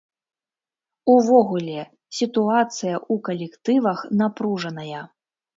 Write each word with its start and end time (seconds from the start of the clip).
Увогуле, 1.15 1.79
сітуацыя 2.21 2.95
ў 3.01 3.15
калектывах 3.29 3.99
напружаная. 4.23 5.01